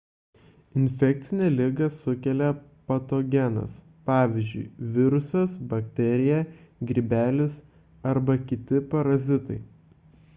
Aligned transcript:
infekcinę 0.83 1.47
ligą 1.55 1.89
sukelia 1.97 2.47
patogenas 2.87 3.75
pvz. 4.07 4.49
virusas 4.95 5.51
bakterija 5.73 6.39
grybelis 6.93 7.53
arba 8.13 8.35
kiti 8.53 8.81
parazitai 8.95 9.59